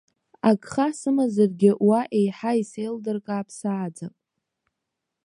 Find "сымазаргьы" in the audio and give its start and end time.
0.99-1.71